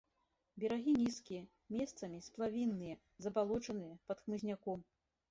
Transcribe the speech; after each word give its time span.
Берагі 0.61 0.93
нізкія, 1.01 1.41
месцамі 1.79 2.19
сплавінныя, 2.27 2.95
забалочаныя, 3.25 3.93
пад 4.09 4.17
хмызняком. 4.23 4.79